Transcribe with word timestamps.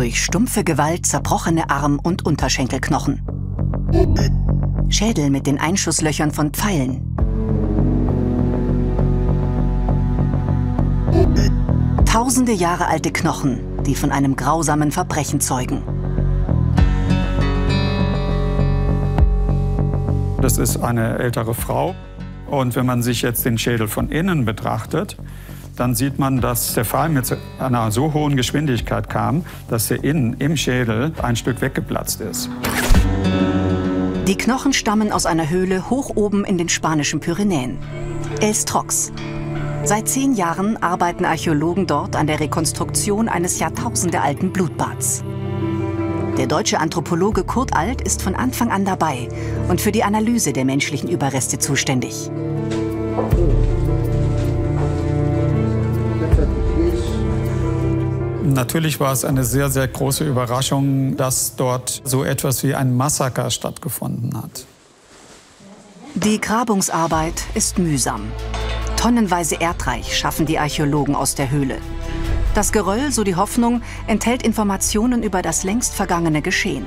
Durch 0.00 0.24
stumpfe 0.24 0.64
Gewalt 0.64 1.04
zerbrochene 1.04 1.68
Arm- 1.68 2.00
und 2.02 2.24
Unterschenkelknochen. 2.24 3.20
Schädel 4.88 5.28
mit 5.28 5.46
den 5.46 5.60
Einschusslöchern 5.60 6.30
von 6.30 6.52
Pfeilen. 6.52 7.14
Tausende 12.06 12.52
Jahre 12.52 12.86
alte 12.86 13.12
Knochen, 13.12 13.60
die 13.84 13.94
von 13.94 14.10
einem 14.10 14.36
grausamen 14.36 14.90
Verbrechen 14.90 15.38
zeugen. 15.42 15.82
Das 20.40 20.56
ist 20.56 20.78
eine 20.78 21.18
ältere 21.18 21.52
Frau. 21.52 21.94
Und 22.46 22.74
wenn 22.74 22.86
man 22.86 23.02
sich 23.02 23.20
jetzt 23.20 23.44
den 23.44 23.58
Schädel 23.58 23.86
von 23.86 24.08
innen 24.08 24.46
betrachtet, 24.46 25.18
dann 25.80 25.94
sieht 25.94 26.18
man, 26.18 26.42
dass 26.42 26.74
der 26.74 26.84
Fall 26.84 27.08
mit 27.08 27.34
einer 27.58 27.90
so 27.90 28.12
hohen 28.12 28.36
Geschwindigkeit 28.36 29.08
kam, 29.08 29.46
dass 29.70 29.88
der 29.88 30.04
innen 30.04 30.34
im 30.34 30.54
Schädel 30.54 31.12
ein 31.22 31.36
Stück 31.36 31.62
weggeplatzt 31.62 32.20
ist. 32.20 32.50
Die 34.28 34.36
Knochen 34.36 34.74
stammen 34.74 35.10
aus 35.10 35.24
einer 35.24 35.48
Höhle 35.48 35.88
hoch 35.88 36.10
oben 36.14 36.44
in 36.44 36.58
den 36.58 36.68
spanischen 36.68 37.20
Pyrenäen. 37.20 37.78
Els 38.40 38.66
Trox. 38.66 39.10
Seit 39.82 40.06
zehn 40.06 40.34
Jahren 40.34 40.76
arbeiten 40.82 41.24
Archäologen 41.24 41.86
dort 41.86 42.14
an 42.14 42.26
der 42.26 42.40
Rekonstruktion 42.40 43.30
eines 43.30 43.58
jahrtausendealten 43.58 44.52
Blutbads. 44.52 45.24
Der 46.36 46.46
deutsche 46.46 46.78
Anthropologe 46.78 47.42
Kurt 47.42 47.74
Alt 47.74 48.02
ist 48.02 48.20
von 48.20 48.34
Anfang 48.34 48.70
an 48.70 48.84
dabei 48.84 49.28
und 49.68 49.80
für 49.80 49.92
die 49.92 50.04
Analyse 50.04 50.52
der 50.52 50.66
menschlichen 50.66 51.08
Überreste 51.08 51.58
zuständig. 51.58 52.30
Natürlich 58.54 58.98
war 58.98 59.12
es 59.12 59.24
eine 59.24 59.44
sehr, 59.44 59.70
sehr 59.70 59.86
große 59.86 60.24
Überraschung, 60.24 61.16
dass 61.16 61.54
dort 61.54 62.02
so 62.04 62.24
etwas 62.24 62.64
wie 62.64 62.74
ein 62.74 62.96
Massaker 62.96 63.50
stattgefunden 63.50 64.36
hat. 64.36 64.66
Die 66.14 66.40
Grabungsarbeit 66.40 67.42
ist 67.54 67.78
mühsam. 67.78 68.22
Tonnenweise 68.96 69.54
Erdreich 69.60 70.18
schaffen 70.18 70.46
die 70.46 70.58
Archäologen 70.58 71.14
aus 71.14 71.36
der 71.36 71.50
Höhle. 71.50 71.78
Das 72.54 72.72
Geröll, 72.72 73.12
so 73.12 73.22
die 73.22 73.36
Hoffnung, 73.36 73.82
enthält 74.08 74.42
Informationen 74.42 75.22
über 75.22 75.42
das 75.42 75.62
längst 75.62 75.94
vergangene 75.94 76.42
Geschehen. 76.42 76.84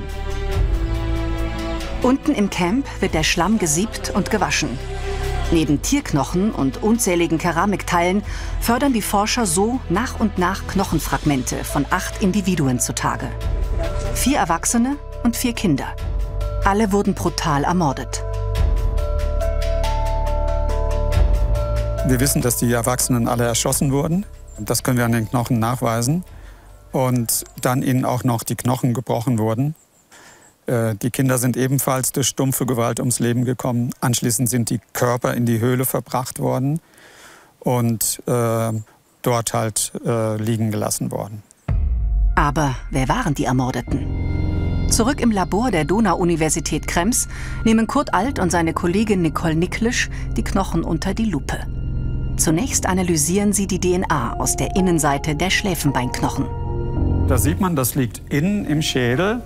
Unten 2.02 2.34
im 2.34 2.50
Camp 2.50 2.86
wird 3.00 3.14
der 3.14 3.24
Schlamm 3.24 3.58
gesiebt 3.58 4.12
und 4.14 4.30
gewaschen. 4.30 4.78
Neben 5.54 5.84
Tierknochen 5.84 6.52
und 6.52 6.82
unzähligen 6.82 7.38
Keramikteilen 7.38 8.24
fördern 8.60 8.92
die 8.92 9.04
Forscher 9.04 9.46
so 9.46 9.80
nach 9.88 10.20
und 10.20 10.40
nach 10.40 10.66
Knochenfragmente 10.66 11.64
von 11.64 11.86
acht 11.92 12.24
Individuen 12.24 12.80
zutage. 12.80 13.30
Vier 14.16 14.40
Erwachsene 14.40 14.98
und 15.24 15.38
vier 15.38 15.54
Kinder. 15.54 15.96
Alle 16.66 16.92
wurden 16.92 17.14
brutal 17.14 17.66
ermordet. 17.66 18.24
Wir 22.08 22.20
wissen, 22.20 22.42
dass 22.42 22.58
die 22.58 22.74
Erwachsenen 22.74 23.28
alle 23.28 23.44
erschossen 23.44 23.92
wurden. 23.92 24.26
Das 24.58 24.82
können 24.82 24.98
wir 24.98 25.06
an 25.06 25.12
den 25.12 25.30
Knochen 25.30 25.60
nachweisen. 25.60 26.24
Und 26.92 27.44
dann 27.62 27.84
ihnen 27.84 28.06
auch 28.06 28.24
noch 28.24 28.42
die 28.42 28.56
Knochen 28.56 28.96
gebrochen 28.96 29.38
wurden. 29.38 29.76
Äh, 30.66 30.96
die 30.96 31.12
Kinder 31.12 31.38
sind 31.38 31.58
ebenfalls 31.58 32.12
durch 32.12 32.28
stumpfe 32.28 32.66
Gewalt 32.66 33.00
ums 33.00 33.20
Leben 33.20 33.46
gekommen. 33.46 33.92
Anschließend 34.00 34.50
sind 34.50 34.70
die 34.70 34.80
Körper 34.94 35.34
in 35.34 35.46
die 35.46 35.60
Höhle 35.60 35.86
verbracht 35.86 36.40
worden 36.40 36.80
und 37.60 38.22
äh, 38.26 38.72
dort 39.22 39.54
halt 39.54 39.92
äh, 40.06 40.38
liegen 40.38 40.72
gelassen 40.72 41.12
worden. 41.12 41.44
Aber 42.36 42.76
wer 42.92 43.08
waren 43.10 43.36
die 43.36 43.46
Ermordeten? 43.46 44.24
Zurück 44.90 45.22
im 45.22 45.32
Labor 45.32 45.72
der 45.72 45.86
Donau-Universität 45.86 46.88
Krems 46.88 47.28
nehmen 47.64 47.88
Kurt 47.88 48.14
Alt 48.14 48.38
und 48.38 48.52
seine 48.52 48.74
Kollegin 48.74 49.22
Nicole 49.22 49.56
Niklisch 49.56 50.10
die 50.36 50.44
Knochen 50.44 50.84
unter 50.84 51.14
die 51.14 51.26
Lupe. 51.26 51.60
Zunächst 52.38 52.86
analysieren 52.86 53.54
sie 53.54 53.68
die 53.68 53.80
DNA 53.80 54.34
aus 54.34 54.56
der 54.56 54.76
Innenseite 54.76 55.36
der 55.36 55.50
Schläfenbeinknochen. 55.50 56.46
Da 57.28 57.38
sieht 57.38 57.60
man, 57.60 57.76
das 57.76 57.96
liegt 57.96 58.22
innen 58.30 58.66
im 58.66 58.82
Schädel. 58.82 59.42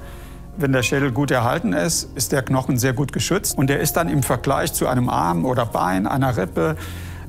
Wenn 0.60 0.72
der 0.72 0.82
Schädel 0.82 1.12
gut 1.12 1.30
erhalten 1.30 1.72
ist, 1.72 2.10
ist 2.16 2.32
der 2.32 2.42
Knochen 2.42 2.78
sehr 2.78 2.94
gut 2.94 3.14
geschützt. 3.14 3.58
Und 3.58 3.68
der 3.68 3.80
ist 3.80 3.94
dann 3.94 4.10
im 4.10 4.24
Vergleich 4.24 4.74
zu 4.74 4.88
einem 4.88 5.08
Arm 5.08 5.46
oder 5.46 5.68
Bein, 5.68 6.08
einer 6.08 6.36
Rippe, 6.36 6.76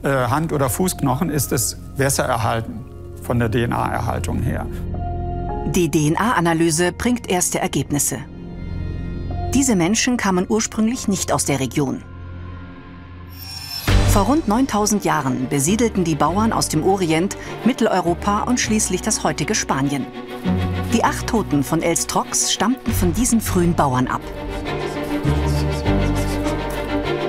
äh, 0.03 0.09
Hand- 0.09 0.53
oder 0.53 0.71
Fußknochen, 0.71 1.29
ist 1.29 1.53
es 1.53 1.77
besser 1.97 2.25
erhalten 2.25 2.87
von 3.23 3.39
der 3.39 3.51
DNA-Erhaltung 3.51 4.41
her. 4.41 4.67
Die 5.75 5.91
DNA-Analyse 5.91 6.93
bringt 6.93 7.29
erste 7.29 7.59
Ergebnisse. 7.59 8.17
Diese 9.53 9.77
Menschen 9.77 10.17
kamen 10.17 10.47
ursprünglich 10.49 11.07
nicht 11.09 11.31
aus 11.31 11.45
der 11.45 11.61
Region. 11.61 12.03
Vor 14.19 14.27
rund 14.27 14.49
9000 14.49 15.05
Jahren 15.05 15.49
besiedelten 15.49 16.03
die 16.03 16.17
Bauern 16.17 16.53
aus 16.53 16.69
dem 16.69 16.83
Orient 16.83 17.37
Mitteleuropa 17.65 18.43
und 18.43 18.59
schließlich 18.59 19.01
das 19.01 19.23
heutige 19.23 19.55
Spanien. 19.55 20.09
Die 20.93 21.05
acht 21.05 21.29
Toten 21.29 21.63
von 21.63 21.83
Els 21.83 22.09
Trox 22.09 22.53
stammten 22.53 22.91
von 22.91 23.13
diesen 23.13 23.41
frühen 23.41 23.75
Bauern 23.77 24.09
ab. 24.09 24.21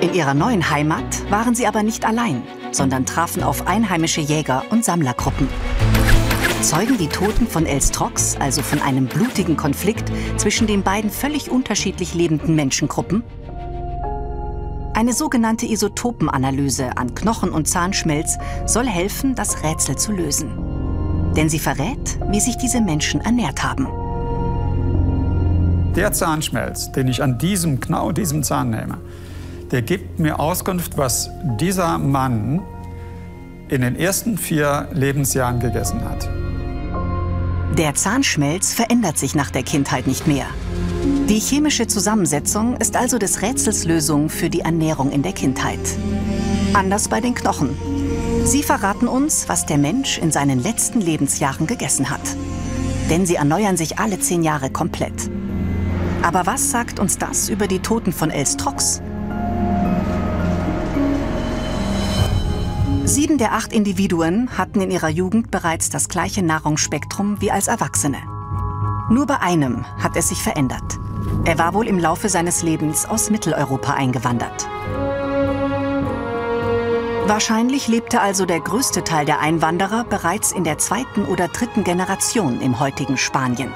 In 0.00 0.14
ihrer 0.14 0.34
neuen 0.34 0.68
Heimat 0.68 1.30
waren 1.30 1.54
sie 1.54 1.68
aber 1.68 1.84
nicht 1.84 2.04
allein, 2.04 2.42
sondern 2.72 3.06
trafen 3.06 3.44
auf 3.44 3.68
einheimische 3.68 4.20
Jäger 4.20 4.64
und 4.70 4.84
Sammlergruppen. 4.84 5.46
Zeugen 6.60 6.98
die 6.98 7.06
Toten 7.06 7.46
von 7.46 7.66
Els 7.66 7.92
Trox 7.92 8.36
also 8.40 8.62
von 8.62 8.82
einem 8.82 9.06
blutigen 9.06 9.56
Konflikt 9.56 10.10
zwischen 10.38 10.66
den 10.66 10.82
beiden 10.82 11.10
völlig 11.10 11.52
unterschiedlich 11.52 12.14
lebenden 12.14 12.56
Menschengruppen? 12.56 13.22
Eine 15.00 15.14
sogenannte 15.14 15.64
Isotopenanalyse 15.64 16.98
an 16.98 17.14
Knochen 17.14 17.52
und 17.52 17.66
Zahnschmelz 17.66 18.36
soll 18.66 18.86
helfen, 18.86 19.34
das 19.34 19.62
Rätsel 19.62 19.96
zu 19.96 20.12
lösen. 20.12 20.50
Denn 21.34 21.48
sie 21.48 21.58
verrät, 21.58 22.18
wie 22.28 22.38
sich 22.38 22.58
diese 22.58 22.82
Menschen 22.82 23.22
ernährt 23.22 23.64
haben. 23.64 23.86
Der 25.96 26.12
Zahnschmelz, 26.12 26.92
den 26.92 27.08
ich 27.08 27.22
an 27.22 27.38
diesem, 27.38 27.80
genau 27.80 28.12
diesem 28.12 28.42
Zahn 28.42 28.68
nehme, 28.68 28.98
der 29.70 29.80
gibt 29.80 30.18
mir 30.18 30.38
Auskunft, 30.38 30.98
was 30.98 31.30
dieser 31.58 31.96
Mann 31.96 32.60
in 33.70 33.80
den 33.80 33.96
ersten 33.96 34.36
vier 34.36 34.86
Lebensjahren 34.92 35.60
gegessen 35.60 36.04
hat. 36.04 36.28
Der 37.78 37.94
Zahnschmelz 37.94 38.74
verändert 38.74 39.16
sich 39.16 39.34
nach 39.34 39.50
der 39.50 39.62
Kindheit 39.62 40.06
nicht 40.06 40.26
mehr. 40.26 40.48
Die 41.30 41.38
chemische 41.38 41.86
Zusammensetzung 41.86 42.76
ist 42.78 42.96
also 42.96 43.16
des 43.16 43.40
Rätsels 43.40 43.84
Lösung 43.84 44.30
für 44.30 44.50
die 44.50 44.62
Ernährung 44.62 45.12
in 45.12 45.22
der 45.22 45.30
Kindheit. 45.32 45.78
Anders 46.74 47.06
bei 47.06 47.20
den 47.20 47.36
Knochen. 47.36 47.78
Sie 48.42 48.64
verraten 48.64 49.06
uns, 49.06 49.48
was 49.48 49.64
der 49.64 49.78
Mensch 49.78 50.18
in 50.18 50.32
seinen 50.32 50.60
letzten 50.60 51.00
Lebensjahren 51.00 51.68
gegessen 51.68 52.10
hat. 52.10 52.20
Denn 53.10 53.26
sie 53.26 53.36
erneuern 53.36 53.76
sich 53.76 54.00
alle 54.00 54.18
zehn 54.18 54.42
Jahre 54.42 54.70
komplett. 54.70 55.30
Aber 56.22 56.46
was 56.46 56.72
sagt 56.72 56.98
uns 56.98 57.16
das 57.16 57.48
über 57.48 57.68
die 57.68 57.78
Toten 57.78 58.12
von 58.12 58.32
Els 58.32 58.56
Trox? 58.56 59.00
Sieben 63.04 63.38
der 63.38 63.52
acht 63.52 63.72
Individuen 63.72 64.58
hatten 64.58 64.80
in 64.80 64.90
ihrer 64.90 65.10
Jugend 65.10 65.52
bereits 65.52 65.90
das 65.90 66.08
gleiche 66.08 66.42
Nahrungsspektrum 66.42 67.40
wie 67.40 67.52
als 67.52 67.68
Erwachsene. 67.68 68.18
Nur 69.10 69.26
bei 69.28 69.40
einem 69.40 69.86
hat 70.02 70.16
es 70.16 70.30
sich 70.30 70.42
verändert. 70.42 70.98
Er 71.44 71.58
war 71.58 71.74
wohl 71.74 71.86
im 71.86 71.98
Laufe 71.98 72.28
seines 72.28 72.62
Lebens 72.62 73.06
aus 73.06 73.30
Mitteleuropa 73.30 73.94
eingewandert. 73.94 74.68
Wahrscheinlich 77.26 77.86
lebte 77.86 78.20
also 78.20 78.44
der 78.44 78.60
größte 78.60 79.04
Teil 79.04 79.24
der 79.24 79.40
Einwanderer 79.40 80.04
bereits 80.04 80.52
in 80.52 80.64
der 80.64 80.78
zweiten 80.78 81.24
oder 81.26 81.48
dritten 81.48 81.84
Generation 81.84 82.60
im 82.60 82.80
heutigen 82.80 83.16
Spanien. 83.16 83.72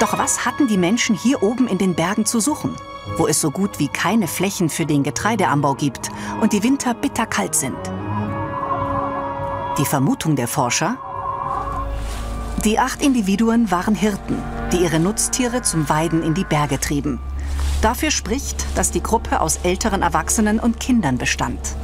Doch 0.00 0.18
was 0.18 0.44
hatten 0.44 0.68
die 0.68 0.78
Menschen 0.78 1.16
hier 1.16 1.42
oben 1.42 1.66
in 1.68 1.78
den 1.78 1.94
Bergen 1.94 2.24
zu 2.24 2.40
suchen, 2.40 2.76
wo 3.16 3.26
es 3.26 3.40
so 3.40 3.50
gut 3.50 3.78
wie 3.78 3.88
keine 3.88 4.28
Flächen 4.28 4.68
für 4.68 4.86
den 4.86 5.02
Getreideanbau 5.02 5.74
gibt 5.74 6.10
und 6.40 6.52
die 6.52 6.62
Winter 6.62 6.94
bitterkalt 6.94 7.54
sind? 7.54 7.78
Die 9.78 9.84
Vermutung 9.84 10.36
der 10.36 10.48
Forscher? 10.48 10.96
Die 12.64 12.78
acht 12.78 13.02
Individuen 13.02 13.70
waren 13.70 13.94
Hirten, 13.94 14.40
die 14.72 14.78
ihre 14.78 14.98
Nutztiere 14.98 15.62
zum 15.62 15.88
Weiden 15.88 16.22
in 16.22 16.34
die 16.34 16.44
Berge 16.44 16.80
trieben. 16.80 17.20
Dafür 17.82 18.10
spricht, 18.10 18.64
dass 18.76 18.90
die 18.90 19.02
Gruppe 19.02 19.40
aus 19.40 19.58
älteren 19.64 20.02
Erwachsenen 20.02 20.58
und 20.58 20.80
Kindern 20.80 21.18
bestand. 21.18 21.76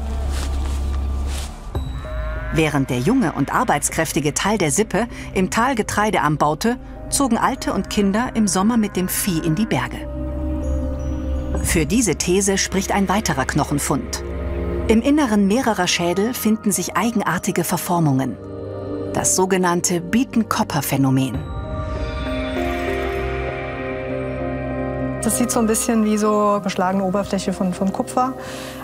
Während 2.55 2.89
der 2.91 3.01
junge 3.01 3.33
und 3.33 3.55
arbeitskräftige 3.55 4.33
Teil 4.33 4.59
der 4.59 4.71
Sippe 4.71 5.07
im 5.35 5.51
Tal 5.51 5.75
Getreide 5.75 6.23
anbaute, 6.23 6.79
zogen 7.11 7.37
Alte 7.37 7.73
und 7.73 7.91
Kinder 7.91 8.31
im 8.35 8.49
Sommer 8.49 8.77
mit 8.77 8.97
dem 8.97 9.09
Vieh 9.09 9.39
in 9.39 9.55
die 9.55 9.67
Berge. 9.67 10.09
Für 11.63 11.87
diese 11.87 12.17
These 12.17 12.59
spricht 12.59 12.93
ein 12.93 13.09
weiterer 13.09 13.45
Knochenfund. 13.45 14.23
Im 14.89 15.03
Inneren 15.03 15.47
mehrerer 15.47 15.87
Schädel 15.87 16.33
finden 16.33 16.73
sich 16.73 16.97
eigenartige 16.97 17.65
Verformungen. 17.65 18.37
Das 19.13 19.37
sogenannte 19.37 20.01
Bietenkopper-Phänomen. 20.01 21.58
Das 25.23 25.37
sieht 25.37 25.51
so 25.51 25.59
ein 25.59 25.67
bisschen 25.67 26.05
wie 26.05 26.17
so 26.17 26.61
beschlagene 26.63 27.05
Oberfläche 27.05 27.53
von, 27.53 27.75
von 27.75 27.93
Kupfer 27.93 28.35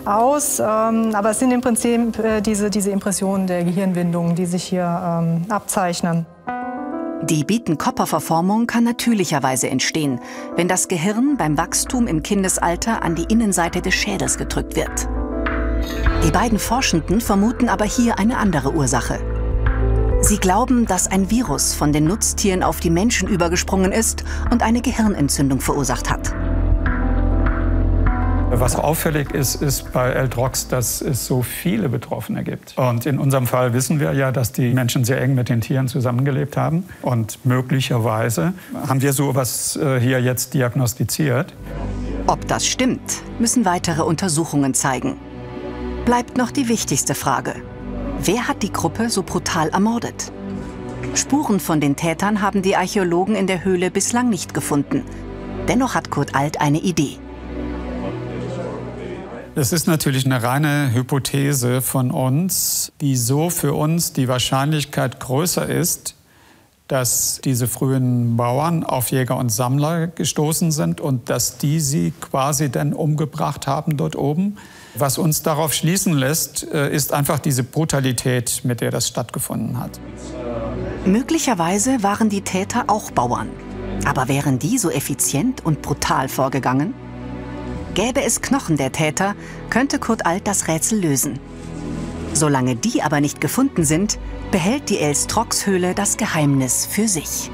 aus. 0.05 0.59
Ähm, 0.59 1.15
aber 1.15 1.31
es 1.31 1.39
sind 1.39 1.53
im 1.53 1.61
Prinzip 1.61 2.19
äh, 2.19 2.41
diese, 2.41 2.71
diese 2.71 2.91
Impressionen 2.91 3.47
der 3.47 3.65
Gehirnwindungen, 3.65 4.35
die 4.35 4.47
sich 4.47 4.65
hier 4.65 4.83
ähm, 4.85 5.43
abzeichnen. 5.49 6.27
Die 7.23 7.45
Bietenkopperverformung 7.45 8.67
kann 8.67 8.85
natürlicherweise 8.85 9.71
entstehen, 9.71 10.21
wenn 10.57 10.69
das 10.69 10.89
Gehirn 10.89 11.37
beim 11.39 11.57
Wachstum 11.57 12.07
im 12.07 12.23
Kindesalter 12.23 13.03
an 13.03 13.15
die 13.15 13.25
Innenseite 13.25 13.81
des 13.81 13.95
Schädels 13.95 14.37
gedrückt 14.37 14.77
wird. 14.77 15.09
Die 16.27 16.31
beiden 16.31 16.59
Forschenden 16.59 17.21
vermuten 17.21 17.69
aber 17.69 17.85
hier 17.85 18.19
eine 18.19 18.37
andere 18.37 18.73
Ursache. 18.73 19.19
Sie 20.27 20.39
glauben, 20.39 20.87
dass 20.87 21.07
ein 21.07 21.31
Virus 21.31 21.75
von 21.75 21.93
den 21.93 22.05
Nutztieren 22.05 22.63
auf 22.63 22.81
die 22.81 22.89
Menschen 22.89 23.29
übergesprungen 23.29 23.93
ist 23.93 24.25
und 24.51 24.63
eine 24.63 24.81
Gehirnentzündung 24.81 25.61
verursacht 25.61 26.09
hat. 26.09 26.35
Was 28.51 28.75
auffällig 28.75 29.33
ist, 29.33 29.57
ist 29.57 29.93
bei 29.93 30.13
L-Drox, 30.13 30.69
dass 30.69 31.03
es 31.03 31.27
so 31.27 31.43
viele 31.43 31.91
Betroffene 31.91 32.43
gibt. 32.43 32.73
Und 32.79 33.05
in 33.05 33.19
unserem 33.19 33.47
Fall 33.47 33.75
wissen 33.75 34.01
wir 34.01 34.15
ja, 34.15 34.33
dass 34.33 34.53
die 34.53 34.73
Menschen 34.73 35.05
sehr 35.05 35.21
eng 35.21 35.35
mit 35.35 35.51
den 35.51 35.61
Tieren 35.61 35.89
zusammengelebt 35.89 36.57
haben. 36.57 36.85
Und 37.03 37.45
möglicherweise 37.45 38.55
haben 38.89 39.03
wir 39.03 39.13
sowas 39.13 39.77
äh, 39.77 40.01
hier 40.01 40.23
jetzt 40.23 40.55
diagnostiziert. 40.55 41.53
Ob 42.27 42.49
das 42.49 42.67
stimmt, 42.67 43.21
müssen 43.39 43.67
weitere 43.67 44.01
Untersuchungen 44.01 44.73
zeigen. 44.73 45.19
Bleibt 46.07 46.39
noch 46.39 46.51
die 46.51 46.71
wichtigste 46.71 47.15
Frage. 47.15 47.57
Wer 48.27 48.49
hat 48.49 48.63
die 48.63 48.73
Gruppe 48.73 49.11
so 49.11 49.23
brutal 49.23 49.69
ermordet? 49.69 50.33
Spuren 51.15 51.61
von 51.61 51.83
den 51.83 51.95
Tätern 51.95 52.41
haben 52.41 52.63
die 52.63 52.75
Archäologen 52.75 53.35
in 53.35 53.47
der 53.47 53.65
Höhle 53.65 53.91
bislang 53.91 54.31
nicht 54.31 54.55
gefunden. 54.55 55.03
Dennoch 55.69 55.95
hat 55.95 56.11
Kurt 56.11 56.35
Alt 56.35 56.59
eine 56.59 56.81
Idee. 56.81 57.19
Es 59.55 59.75
ist 59.75 59.87
natürlich 59.87 60.25
eine 60.25 60.43
reine 60.43 60.95
Hypothese 60.95 61.83
von 61.83 62.11
uns, 62.11 62.93
wieso 62.99 63.51
für 63.51 63.75
uns 63.75 64.15
die 64.15 64.27
Wahrscheinlichkeit 64.27 65.21
größer 65.21 65.69
ist, 65.69 66.15
dass 66.89 67.43
diese 67.45 67.69
frühen 67.69 68.39
Bauern 68.39 68.85
auf 68.85 69.11
Jäger 69.11 69.37
und 69.37 69.51
Sammler 69.51 70.07
gestoßen 70.07 70.73
sind 70.73 71.03
und 71.03 71.29
dass 71.29 71.59
die 71.59 71.79
sie 71.79 72.15
quasi 72.23 72.71
dann 72.71 72.95
umgebracht 72.95 73.67
haben 73.67 73.99
dort 73.99 74.17
oben. 74.17 74.57
Was 74.97 75.19
uns 75.19 75.43
darauf 75.43 75.73
schließen 75.73 76.13
lässt, 76.13 76.71
äh, 76.73 76.95
ist 76.95 77.13
einfach 77.13 77.39
diese 77.39 77.65
Brutalität, 77.65 78.61
mit 78.65 78.81
der 78.81 78.91
das 78.91 79.09
stattgefunden 79.09 79.81
hat. 79.81 79.99
Möglicherweise 81.05 82.03
waren 82.03 82.29
die 82.29 82.43
Täter 82.43 82.85
auch 82.87 83.11
Bauern. 83.11 83.51
Aber 84.05 84.29
wären 84.29 84.59
die 84.59 84.79
so 84.79 84.91
effizient 84.91 85.65
und 85.65 85.83
brutal 85.83 86.29
vorgegangen? 86.29 86.95
Gäbe 87.95 88.23
es 88.23 88.41
Knochen 88.41 88.77
der 88.77 88.93
Täter, 88.93 89.35
könnte 89.71 89.99
Kurt 89.99 90.27
Alt 90.27 90.47
das 90.47 90.69
Rätsel 90.69 91.01
lösen. 91.01 91.39
Solange 92.33 92.75
die 92.75 93.03
aber 93.03 93.21
nicht 93.21 93.41
gefunden 93.41 93.85
sind, 93.85 94.19
behält 94.51 94.91
die 94.91 94.99
Elstrox-Höhle 94.99 95.95
das 95.95 96.17
Geheimnis 96.17 96.87
für 96.87 97.07
sich. 97.07 97.51